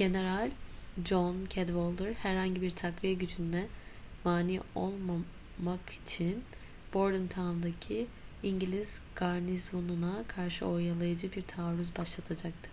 general 0.00 0.50
john 1.08 1.38
cadwalder 1.54 2.14
herhangi 2.14 2.62
bir 2.62 2.70
takviye 2.70 3.14
gücününe 3.14 3.68
mani 4.24 4.60
olmak 4.74 5.90
için 6.02 6.44
bordentown'daki 6.94 8.06
i̇ngiliz 8.42 9.00
garnizonuna 9.16 10.24
karşı 10.28 10.66
oyalayıcı 10.66 11.32
bir 11.32 11.42
taarruz 11.42 11.96
başlatacaktı 11.96 12.70